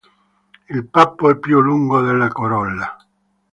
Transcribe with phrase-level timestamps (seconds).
[0.71, 2.97] Il pappo è più lungo della corolla.